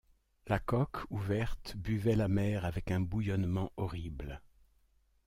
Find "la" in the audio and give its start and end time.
0.47-0.57, 2.15-2.27